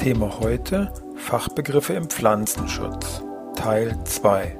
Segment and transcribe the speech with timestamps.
[0.00, 3.22] Thema heute Fachbegriffe im Pflanzenschutz
[3.54, 4.56] Teil 2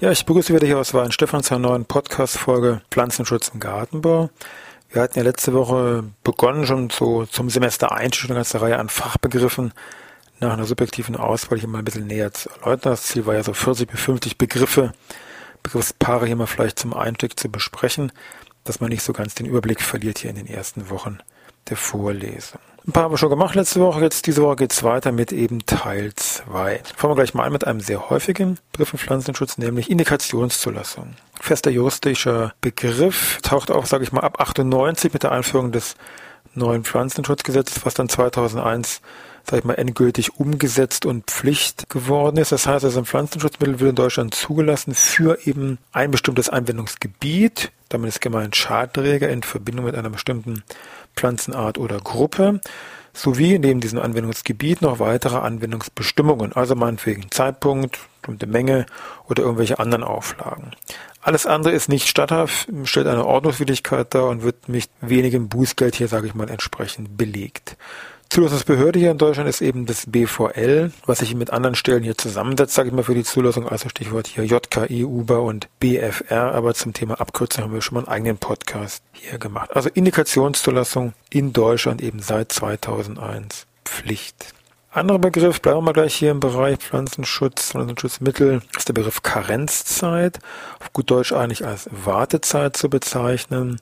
[0.00, 4.30] Ja, ich begrüße wieder hier aus Weinstefan zur neuen Podcast-Folge Pflanzenschutz im Gartenbau.
[4.90, 8.88] Wir hatten ja letzte Woche begonnen, schon so zum Semester Einstieg eine ganze Reihe an
[8.88, 9.72] Fachbegriffen
[10.40, 12.94] nach einer subjektiven Auswahl hier mal ein bisschen näher zu erläutern.
[12.94, 14.92] Das Ziel war ja so 40 bis 50 Begriffe,
[15.62, 18.10] Begriffspaare hier mal vielleicht zum Einstieg zu besprechen,
[18.64, 21.20] dass man nicht so ganz den Überblick verliert hier in den ersten Wochen
[21.68, 22.58] der Vorlesung.
[22.84, 24.00] Ein paar haben wir schon gemacht letzte Woche.
[24.00, 26.80] Jetzt diese Woche geht es weiter mit eben Teil 2.
[26.96, 31.14] Fangen wir gleich mal an mit einem sehr häufigen Begriff im Pflanzenschutz, nämlich Indikationszulassung.
[31.40, 35.94] Fester juristischer Begriff taucht auch, sage ich mal, ab 98 mit der Einführung des
[36.54, 39.00] neuen Pflanzenschutzgesetzes, was dann 2001
[39.44, 42.52] sag ich mal, endgültig umgesetzt und Pflicht geworden ist.
[42.52, 47.72] Das heißt, also ein Pflanzenschutzmittel wird in Deutschland zugelassen für eben ein bestimmtes Anwendungsgebiet.
[47.88, 50.62] Damit ist gemeint Schadträger in Verbindung mit einer bestimmten
[51.16, 52.60] Pflanzenart oder Gruppe
[53.14, 58.86] sowie neben diesem Anwendungsgebiet noch weitere Anwendungsbestimmungen, also meinetwegen Zeitpunkt, bestimmte Menge
[59.28, 60.72] oder irgendwelche anderen Auflagen.
[61.20, 66.08] Alles andere ist nicht statthaft, stellt eine Ordnungswidrigkeit dar und wird mit wenigem Bußgeld hier,
[66.08, 67.76] sage ich mal, entsprechend belegt.
[68.32, 72.72] Zulassungsbehörde hier in Deutschland ist eben das BVL, was sich mit anderen Stellen hier zusammensetzt,
[72.72, 76.94] sage ich mal, für die Zulassung, also Stichwort hier JKI, UBA und BFR, aber zum
[76.94, 79.76] Thema Abkürzung haben wir schon mal einen eigenen Podcast hier gemacht.
[79.76, 84.54] Also Indikationszulassung in Deutschland eben seit 2001 Pflicht.
[84.92, 90.38] Anderer Begriff, bleiben wir mal gleich hier im Bereich Pflanzenschutz, Pflanzenschutzmittel, ist der Begriff Karenzzeit,
[90.80, 93.78] auf gut Deutsch eigentlich als Wartezeit zu bezeichnen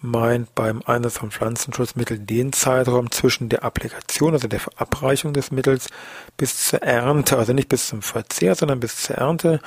[0.00, 5.88] meint beim Einsatz von Pflanzenschutzmitteln den Zeitraum zwischen der Applikation, also der Verabreichung des Mittels,
[6.36, 9.60] bis zur Ernte, also nicht bis zum Verzehr, sondern bis zur Ernte.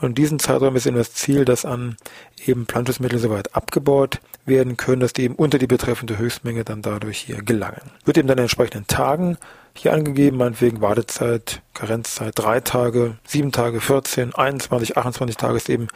[0.00, 1.96] Und in diesem Zeitraum ist eben das Ziel, dass an
[2.44, 7.18] eben Pflanzenschutzmittel soweit abgebaut werden können, dass die eben unter die betreffende Höchstmenge dann dadurch
[7.18, 7.90] hier gelangen.
[8.04, 9.38] Wird eben dann in entsprechenden Tagen
[9.74, 15.88] hier angegeben, meinetwegen Wartezeit, Karenzzeit, drei Tage, sieben Tage, 14, 21, 28 Tage ist eben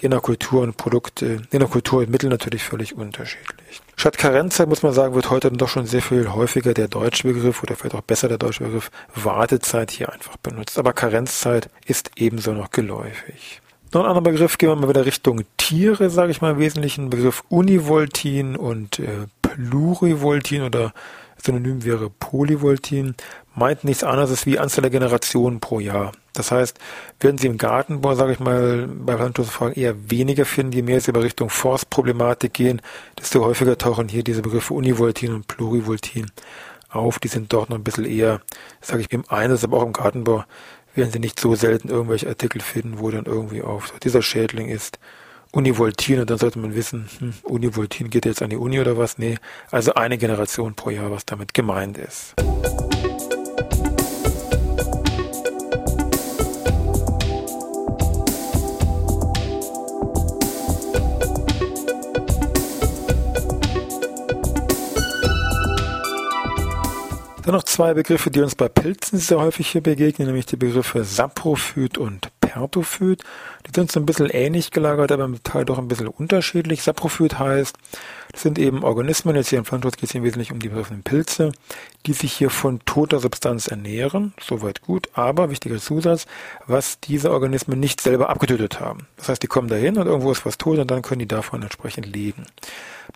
[0.00, 3.80] je nach Kultur und Produkte, je nach Kultur und Mittel natürlich völlig unterschiedlich.
[3.96, 7.26] Statt Karenzzeit muss man sagen, wird heute dann doch schon sehr viel häufiger der deutsche
[7.26, 10.78] Begriff oder vielleicht auch besser der deutsche Begriff Wartezeit hier einfach benutzt.
[10.78, 13.60] Aber Karenzzeit ist ebenso noch geläufig.
[13.92, 17.10] Noch ein anderer Begriff, gehen wir mal wieder Richtung Tiere, sage ich mal im Wesentlichen.
[17.10, 20.92] Begriff Univoltin und äh, Plurivoltin oder
[21.42, 23.14] Synonym wäre Polyvoltin,
[23.54, 26.12] meint nichts anderes wie Anzahl der Generationen pro Jahr.
[26.38, 26.78] Das heißt,
[27.18, 31.10] werden Sie im Gartenbau, sage ich mal, bei Landwirtschaftfragen eher weniger finden, je mehr Sie
[31.10, 32.80] über Richtung Forstproblematik gehen,
[33.18, 36.30] desto häufiger tauchen hier diese Begriffe Univoltin und Plurivoltin
[36.90, 37.18] auf.
[37.18, 38.40] Die sind dort noch ein bisschen eher,
[38.80, 40.44] sage ich, im Einsatz, aber auch im Gartenbau
[40.94, 45.00] werden Sie nicht so selten irgendwelche Artikel finden, wo dann irgendwie auf dieser Schädling ist
[45.50, 49.18] Univoltin und dann sollte man wissen, hm, Univoltin geht jetzt an die Uni oder was?
[49.18, 49.38] Nee,
[49.72, 52.34] also eine Generation pro Jahr, was damit gemeint ist.
[67.48, 71.02] Dann noch zwei Begriffe, die uns bei Pilzen sehr häufig hier begegnen, nämlich die Begriffe
[71.02, 73.22] Saprophyt und Pertophyt.
[73.66, 76.82] Die sind so ein bisschen ähnlich gelagert, aber im Teil doch ein bisschen unterschiedlich.
[76.82, 77.74] Saprophyt heißt,
[78.32, 81.04] das sind eben Organismen, jetzt hier im Pflanzenschutz geht es im Wesentlichen um die betreffenden
[81.04, 81.52] Pilze,
[82.04, 84.34] die sich hier von toter Substanz ernähren.
[84.46, 86.26] Soweit gut, aber wichtiger Zusatz,
[86.66, 89.06] was diese Organismen nicht selber abgetötet haben.
[89.16, 91.62] Das heißt, die kommen dahin und irgendwo ist was tot und dann können die davon
[91.62, 92.44] entsprechend leben.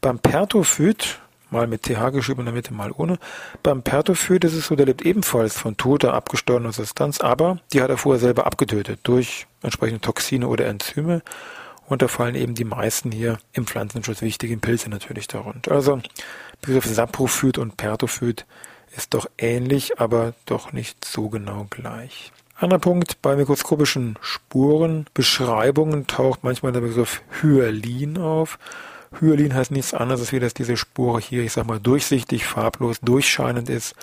[0.00, 1.18] Beim Pertophyt,
[1.52, 3.18] mal mit TH geschrieben in der Mitte, mal ohne.
[3.62, 7.90] Beim Pertophyt ist es so, der lebt ebenfalls von toter, abgestorbener Substanz, aber die hat
[7.90, 11.22] er vorher selber abgetötet durch entsprechende Toxine oder Enzyme.
[11.86, 15.72] Und da fallen eben die meisten hier im Pflanzenschutz wichtigen Pilze natürlich darunter.
[15.72, 16.00] Also
[16.60, 18.46] Begriff Saprophyt und Pertophyt
[18.96, 22.32] ist doch ähnlich, aber doch nicht so genau gleich.
[22.56, 28.58] Anderer Punkt, bei mikroskopischen Spurenbeschreibungen taucht manchmal der Begriff Hyalin auf.
[29.20, 33.00] Hyalin heißt nichts anderes, als wie dass diese Spur hier, ich sag mal, durchsichtig, farblos,
[33.00, 33.94] durchscheinend ist.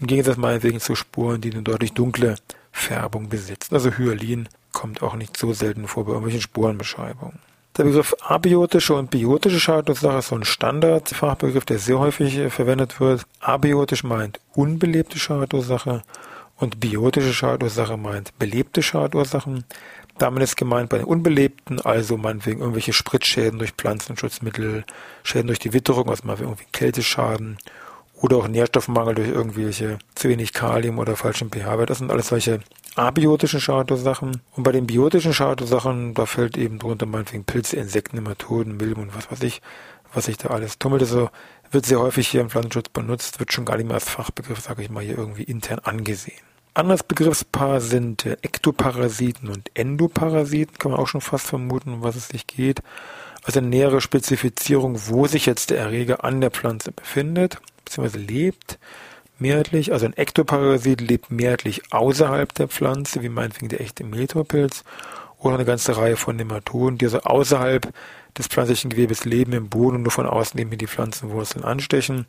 [0.00, 2.36] Im Gegensatz meinetwegen zu Spuren, die eine deutlich dunkle
[2.72, 3.74] Färbung besitzen.
[3.74, 7.38] Also Hyalin kommt auch nicht so selten vor bei irgendwelchen Spurenbeschreibungen.
[7.76, 13.00] Der Begriff abiotische und biotische Schadursache ist so ein Standardfachbegriff, der sehr häufig äh, verwendet
[13.00, 13.24] wird.
[13.40, 16.02] Abiotisch meint unbelebte Schadursache
[16.56, 19.64] und biotische Schadursache meint belebte Schadursachen.
[20.20, 24.84] Damit ist gemeint bei den Unbelebten, also meinetwegen irgendwelche Spritzschäden durch Pflanzenschutzmittel,
[25.22, 27.56] Schäden durch die Witterung, also mal irgendwie Kälteschaden
[28.12, 31.88] oder auch Nährstoffmangel durch irgendwelche zu wenig Kalium oder falschen pH-Wert.
[31.88, 32.60] Das sind alles solche
[32.96, 34.42] abiotischen Schadursachen.
[34.56, 39.16] Und bei den biotischen Schadursachen, da fällt eben drunter meinetwegen Pilze, Insekten, Nematoden, Milben und
[39.16, 39.62] was weiß ich,
[40.12, 41.00] was sich da alles tummelt.
[41.00, 41.30] Also
[41.70, 44.82] wird sehr häufig hier im Pflanzenschutz benutzt, wird schon gar nicht mehr als Fachbegriff, sage
[44.82, 46.49] ich mal, hier irgendwie intern angesehen.
[46.74, 52.16] Anderes Begriffspaar sind äh, Ektoparasiten und Endoparasiten, kann man auch schon fast vermuten, um was
[52.16, 52.80] es sich geht.
[53.42, 58.78] Also eine nähere Spezifizierung, wo sich jetzt der Erreger an der Pflanze befindet, beziehungsweise lebt,
[59.38, 59.92] mehrheitlich.
[59.92, 64.84] Also ein Ektoparasit lebt mehrheitlich außerhalb der Pflanze, wie meinetwegen der echte Mehltorpilz,
[65.40, 67.92] oder eine ganze Reihe von Nematoden, die also außerhalb
[68.38, 72.26] des pflanzlichen Gewebes leben im Boden und nur von außen eben die Pflanzenwurzeln anstechen.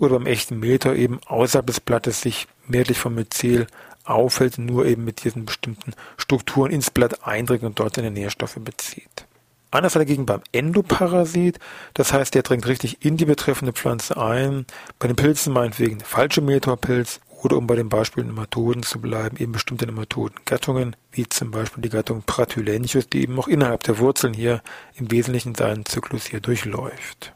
[0.00, 3.66] Oder beim echten Mehltor eben außerhalb des Blattes sich mehrheitlich vom Myzel
[4.04, 9.26] auffällt, nur eben mit diesen bestimmten Strukturen ins Blatt eindringt und dort seine Nährstoffe bezieht.
[9.70, 11.58] Anders dagegen beim Endoparasit,
[11.94, 14.66] das heißt, der dringt richtig in die betreffende Pflanze ein.
[15.00, 19.52] Bei den Pilzen meinetwegen falsche Mehltorpilz oder um bei den Beispielen Nematoden zu bleiben, eben
[19.52, 24.62] bestimmte Nematodengattungen, wie zum Beispiel die Gattung Pratylenchus, die eben auch innerhalb der Wurzeln hier
[24.96, 27.32] im Wesentlichen seinen Zyklus hier durchläuft.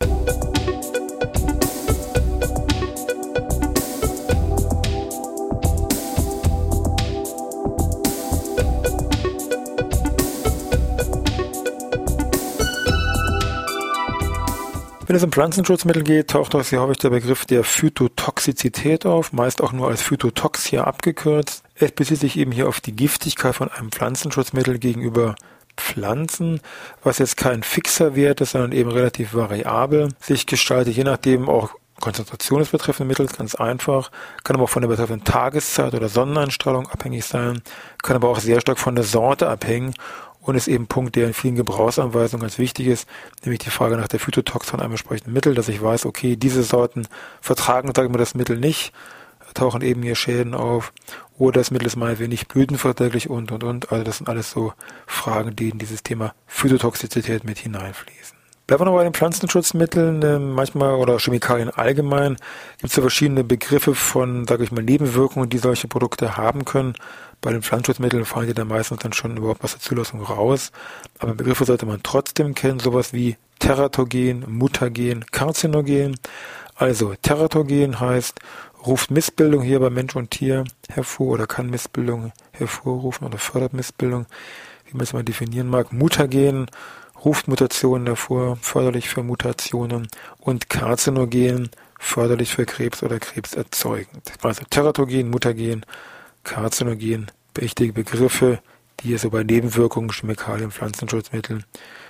[15.09, 19.63] Wenn es um Pflanzenschutzmittel geht, taucht auch sehr häufig der Begriff der Phytotoxizität auf, meist
[19.63, 21.65] auch nur als Phytotox hier abgekürzt.
[21.77, 25.35] Es bezieht sich eben hier auf die Giftigkeit von einem Pflanzenschutzmittel gegenüber
[25.79, 26.61] Pflanzen,
[27.03, 31.71] was jetzt kein fixer Wert ist, sondern eben relativ variabel sich gestaltet, je nachdem auch
[32.01, 34.11] Konzentration des betreffenden Mittels, ganz einfach,
[34.45, 37.63] kann aber auch von der betreffenden Tageszeit oder Sonneneinstrahlung abhängig sein,
[38.03, 39.95] kann aber auch sehr stark von der Sorte abhängen
[40.49, 43.07] und ist eben ein Punkt, der in vielen Gebrauchsanweisungen ganz wichtig ist,
[43.45, 46.63] nämlich die Frage nach der Phytotox von einem entsprechenden Mittel, dass ich weiß, okay, diese
[46.63, 47.07] Sorten
[47.43, 48.95] vertragen, sage ich mal, das Mittel nicht,
[49.53, 50.95] tauchen eben hier Schäden auf,
[51.37, 53.93] oder das Mittel ist mal wenig blütenverträglich und, und, und.
[53.93, 54.73] Also das sind alles so
[55.07, 58.39] Fragen, die in dieses Thema Phytotoxizität mit hineinfließen.
[58.67, 62.37] Bleiben wir noch bei den Pflanzenschutzmitteln, äh, manchmal oder Chemikalien allgemein,
[62.79, 66.95] gibt es ja verschiedene Begriffe von, sage ich mal, Nebenwirkungen, die solche Produkte haben können.
[67.41, 70.73] Bei den Pflanzenschutzmitteln fallen die dann meistens dann schon überhaupt aus der Zulassung raus.
[71.19, 76.17] Aber Begriffe sollte man trotzdem kennen, sowas wie Teratogen, Mutagen, Karzinogen.
[76.75, 78.41] Also Teratogen heißt,
[78.87, 84.27] ruft Missbildung hier bei Mensch und Tier hervor oder kann Missbildung hervorrufen oder fördert Missbildung,
[84.87, 85.93] wie man es mal definieren mag.
[85.93, 86.67] Mutagen
[87.25, 90.09] ruft Mutationen hervor, förderlich für Mutationen
[90.39, 94.33] und Karzinogen, förderlich für Krebs oder krebserzeugend.
[94.43, 95.85] Also Teratogen, Mutagen,
[96.49, 98.61] Karzinogen, wichtige Begriffe,
[99.01, 101.65] die so bei Nebenwirkungen, Chemikalien, Pflanzenschutzmitteln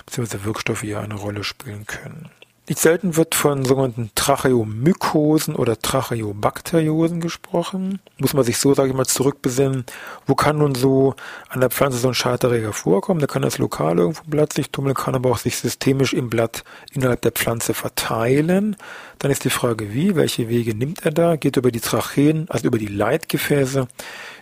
[0.06, 0.44] bzw.
[0.44, 2.30] Wirkstoffe hier eine Rolle spielen können.
[2.68, 7.98] Nicht selten wird von sogenannten Tracheomykosen oder Tracheobakteriosen gesprochen.
[8.18, 9.86] Muss man sich so, sage ich mal, zurückbesinnen.
[10.26, 11.14] Wo kann nun so
[11.48, 13.20] an der Pflanze so ein Schaderreger vorkommen?
[13.20, 16.28] Da kann das lokal irgendwo im Blatt sich tummeln, kann aber auch sich systemisch im
[16.28, 18.76] Blatt innerhalb der Pflanze verteilen.
[19.18, 21.36] Dann ist die Frage, wie, welche Wege nimmt er da?
[21.36, 23.88] Geht er über die Tracheen, also über die Leitgefäße,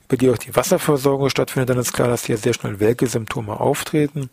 [0.07, 3.61] über die auch die Wasserversorgung stattfindet, dann ist klar, dass hier sehr schnell welke Symptome
[3.61, 4.31] auftreten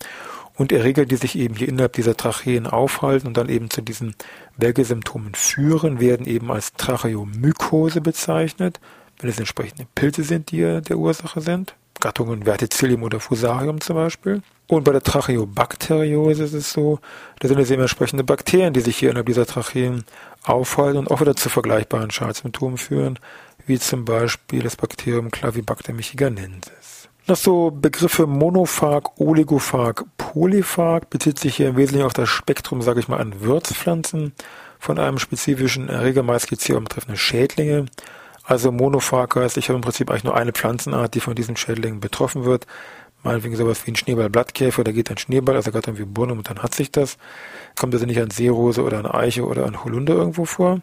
[0.55, 4.15] und Erreger, die sich eben hier innerhalb dieser Tracheen aufhalten und dann eben zu diesen
[4.57, 8.79] Welgesymptomen führen, werden eben als Tracheomykose bezeichnet,
[9.19, 11.75] wenn es entsprechende Pilze sind, die der Ursache sind.
[12.00, 14.41] Gattungen Verticillium oder Fusarium zum Beispiel.
[14.67, 17.00] Und bei der Tracheobakteriose ist es so,
[17.39, 20.03] da sind es eben entsprechende Bakterien, die sich hier innerhalb dieser Tracheen
[20.43, 23.19] aufhalten und auch wieder zu vergleichbaren Schadsymptomen führen,
[23.65, 27.02] wie zum Beispiel das Bakterium Clavibacter michiganensis.
[27.25, 32.99] Noch so Begriffe Monophag, Oligophag, Polyphag bezieht sich hier im Wesentlichen auf das Spektrum, sage
[32.99, 34.33] ich mal, an Würzpflanzen
[34.77, 37.85] von einem spezifischen Erreger, meist geht es hier um betreffende Schädlinge.
[38.43, 42.01] Also Monophag heißt, ich habe im Prinzip eigentlich nur eine Pflanzenart, die von diesen Schädlingen
[42.01, 42.67] betroffen wird.
[43.23, 46.61] Meinetwegen sowas wie ein Schneeballblattkäfer, da geht ein Schneeball, also gerade wie Birne und dann
[46.61, 47.17] hat sich das.
[47.79, 50.81] Kommt also nicht an Seerose oder an Eiche oder an Holunder irgendwo vor.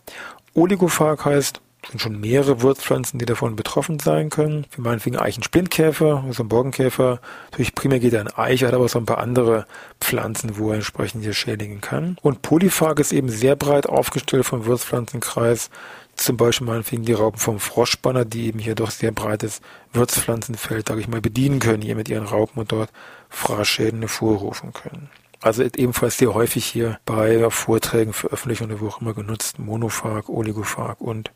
[0.54, 4.66] Oligophag heißt, sind schon mehrere Wurzpflanzen, die davon betroffen sein können.
[4.72, 7.20] Wie meinetwegen Eichenspindkäfer, also ein Borkenkäfer.
[7.50, 9.66] Natürlich primär geht er an Eiche, hat aber auch so ein paar andere
[10.00, 12.16] Pflanzen, wo er entsprechend hier schädigen kann.
[12.22, 15.70] Und Polyphag ist eben sehr breit aufgestellt vom Wurzpflanzenkreis.
[16.16, 19.62] Zum Beispiel meinetwegen die Raupen vom Froschspanner, die eben hier doch sehr breites
[19.94, 22.90] Würzpflanzenfeld, sage ich mal, bedienen können, hier mit ihren Raupen und dort
[23.30, 25.08] Fraßschäden hervorrufen können.
[25.40, 29.58] Also ebenfalls sehr häufig hier bei Vorträgen, Veröffentlichungen, wo auch immer genutzt.
[29.58, 31.30] Monophag, Oligophag und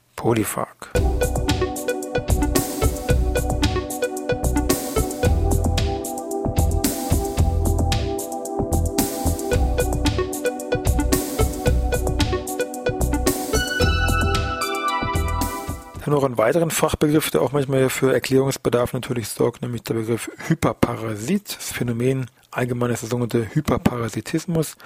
[16.04, 20.30] Dann noch einen weiteren Fachbegriff, der auch manchmal für Erklärungsbedarf natürlich sorgt, nämlich der Begriff
[20.48, 21.54] Hyperparasit.
[21.54, 24.76] Das Phänomen allgemein ist der sogenannte Hyperparasitismus.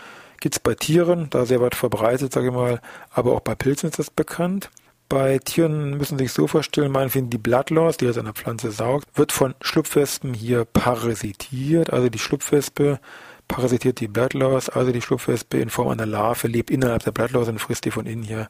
[0.41, 2.81] Gibt es bei Tieren, da sehr weit verbreitet, sage ich mal,
[3.13, 4.69] aber auch bei Pilzen ist das bekannt.
[5.09, 9.07] Bei Tieren müssen Sie sich so vorstellen, meinetwegen die Bloodloss, die aus einer Pflanze saugt,
[9.15, 11.93] wird von Schlupfwespen hier parasitiert.
[11.93, 13.01] Also die Schlupfwespe
[13.49, 17.59] parasitiert die Bloodloss, also die Schlupfwespe in Form einer Larve lebt innerhalb der Bloodloss und
[17.59, 18.49] frisst die von innen hier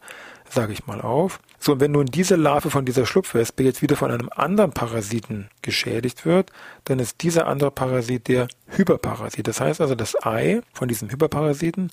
[0.50, 1.40] sage ich mal, auf.
[1.58, 5.48] So, und wenn nun diese Larve von dieser Schlupfwespe jetzt wieder von einem anderen Parasiten
[5.68, 6.50] geschädigt wird,
[6.84, 9.46] dann ist dieser andere Parasit der Hyperparasit.
[9.46, 11.90] Das heißt also, das Ei von diesem Hyperparasiten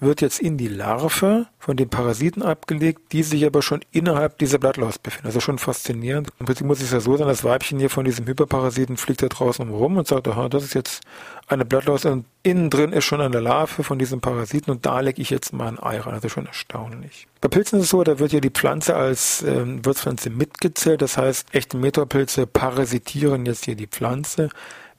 [0.00, 4.58] wird jetzt in die Larve von dem Parasiten abgelegt, die sich aber schon innerhalb dieser
[4.58, 5.26] Blattlaus befindet.
[5.26, 6.28] Also schon faszinierend.
[6.38, 9.28] Im Prinzip muss es ja so sein, das Weibchen hier von diesem Hyperparasiten fliegt da
[9.28, 11.02] draußen rum und sagt, aha, das ist jetzt
[11.46, 15.22] eine Blattlaus und innen drin ist schon eine Larve von diesem Parasiten und da lege
[15.22, 16.14] ich jetzt mal ein Ei rein.
[16.14, 17.26] Also schon erstaunlich.
[17.40, 21.02] Bei Pilzen ist es so, da wird ja die Pflanze als ähm, Wirtspflanze mitgezählt.
[21.02, 24.48] Das heißt, echte Metapilze parasitieren jetzt hier die Pflanze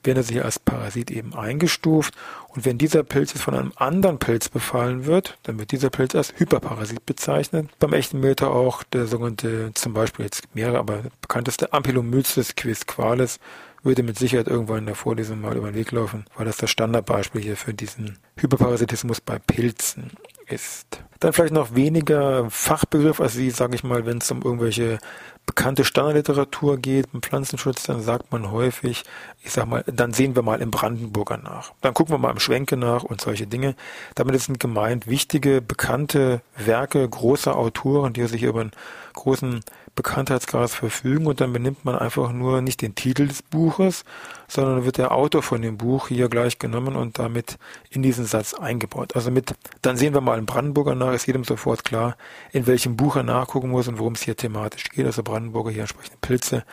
[0.06, 2.14] werden sie als Parasit eben eingestuft.
[2.48, 6.14] Und wenn dieser Pilz jetzt von einem anderen Pilz befallen wird, dann wird dieser Pilz
[6.14, 7.68] als Hyperparasit bezeichnet.
[7.78, 13.38] Beim echten Meter auch der sogenannte, zum Beispiel jetzt mehrere, aber bekannteste Ampelomyces quisqualis
[13.82, 16.70] würde mit Sicherheit irgendwann in der Vorlesung mal über den Weg laufen, weil das das
[16.70, 20.10] Standardbeispiel hier für diesen Hyperparasitismus bei Pilzen
[20.48, 21.02] ist.
[21.20, 24.98] Dann vielleicht noch weniger Fachbegriff als Sie, sage ich mal, wenn es um irgendwelche
[25.46, 29.04] bekannte Standardliteratur geht, im Pflanzenschutz, dann sagt man häufig,
[29.42, 31.72] ich sag mal, dann sehen wir mal im Brandenburger nach.
[31.80, 33.76] Dann gucken wir mal im Schwenke nach und solche Dinge.
[34.16, 38.72] Damit sind gemeint wichtige, bekannte Werke großer Autoren, die sich über einen
[39.14, 39.62] großen
[39.96, 44.04] Bekanntheitsgrad verfügen und dann benimmt man einfach nur nicht den Titel des Buches,
[44.46, 47.56] sondern wird der Autor von dem Buch hier gleich genommen und damit
[47.90, 49.16] in diesen Satz eingebaut.
[49.16, 52.16] Also mit, dann sehen wir mal im Brandenburger nach, ist jedem sofort klar,
[52.52, 55.06] in welchem Buch er nachgucken muss und worum es hier thematisch geht.
[55.06, 56.64] Also Brandenburger hier entsprechende Pilze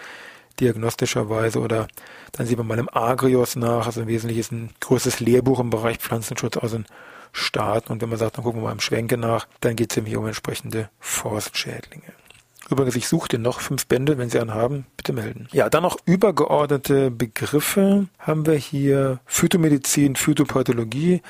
[0.62, 1.88] diagnostischerweise oder
[2.32, 5.70] dann sehen wir mal im Agrios nach, also im Wesentlichen ist ein größeres Lehrbuch im
[5.70, 6.86] Bereich Pflanzenschutz aus den
[7.34, 9.98] Staaten und wenn man sagt, dann gucken wir mal im Schwenke nach, dann geht es
[9.98, 12.14] eben hier um entsprechende Forstschädlinge.
[12.70, 15.50] Übrigens, ich suche noch fünf Bände, wenn Sie einen haben, bitte melden.
[15.52, 21.22] Ja, dann noch übergeordnete Begriffe haben wir hier Phytomedizin, Phytopathologie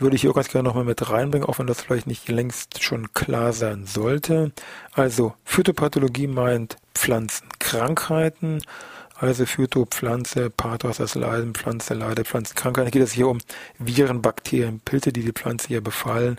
[0.00, 3.12] würde ich hier ganz gerne nochmal mit reinbringen, auch wenn das vielleicht nicht längst schon
[3.12, 4.52] klar sein sollte.
[4.92, 8.62] Also Phytopathologie meint Pflanzenkrankheiten,
[9.16, 12.90] also Phytopflanze, Pathos, das Leiden, Pflanze, Leide, Pflanzenkrankheiten.
[12.90, 13.38] Geht es hier um
[13.78, 16.38] Viren, Bakterien, Pilze, die die Pflanze hier befallen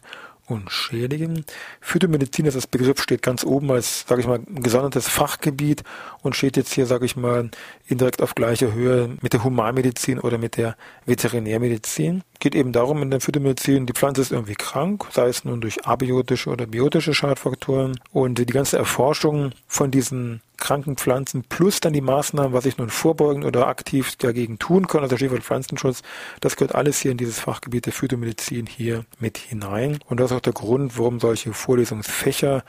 [0.51, 1.45] und schädigen.
[1.79, 5.83] Phytomedizin, das Begriff steht ganz oben als, sage ich mal, gesondertes Fachgebiet
[6.21, 7.49] und steht jetzt hier, sage ich mal,
[7.87, 12.23] indirekt auf gleicher Höhe mit der Humanmedizin oder mit der Veterinärmedizin.
[12.39, 15.85] Geht eben darum in der Phytomedizin, die Pflanze ist irgendwie krank, sei es nun durch
[15.85, 21.99] abiotische oder biotische Schadfaktoren und die ganze Erforschung von diesen kranken Pflanzen plus dann die
[21.99, 26.03] Maßnahmen, was ich nun vorbeugen oder aktiv dagegen tun kann, also Stichwort Pflanzenschutz,
[26.39, 29.99] das gehört alles hier in dieses Fachgebiet der Phytomedizin hier mit hinein.
[30.07, 32.63] Und das ist auch der Grund, warum solche Vorlesungsfächer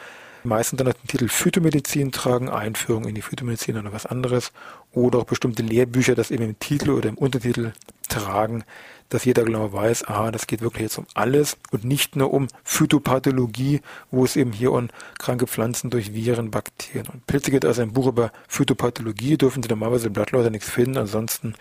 [0.45, 4.53] meistens dann den Titel Phytomedizin tragen, Einführung in die Phytomedizin oder was anderes,
[4.93, 7.73] oder auch bestimmte Lehrbücher das eben im Titel oder im Untertitel
[8.09, 8.65] tragen,
[9.13, 12.49] dass jeder genau weiß, aha, das geht wirklich jetzt um alles und nicht nur um
[12.65, 14.89] Phytopathologie, wo es eben hier um
[15.19, 17.65] kranke Pflanzen durch Viren, Bakterien und Pilze geht.
[17.65, 21.55] Also ein Buch über Phytopathologie dürfen Sie normalerweise im Blattleute nichts finden, ansonsten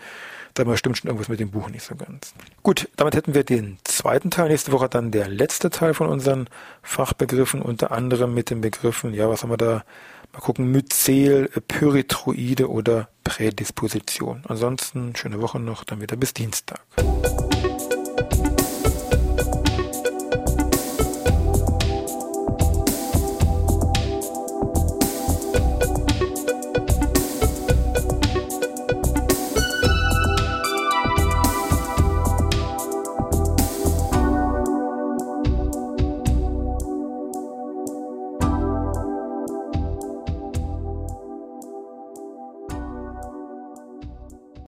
[0.54, 2.34] da stimmt schon irgendwas mit dem Buch nicht so ganz.
[2.62, 4.48] Gut, damit hätten wir den zweiten Teil.
[4.48, 6.48] Nächste Woche dann der letzte Teil von unseren
[6.82, 9.84] Fachbegriffen, unter anderem mit den Begriffen, ja, was haben wir da?
[10.32, 14.42] Mal gucken, Myzel, Pyrethroide oder Prädisposition.
[14.48, 16.80] Ansonsten schöne Woche noch, dann wieder bis Dienstag.